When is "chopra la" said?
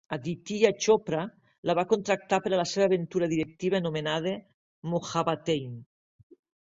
0.85-1.75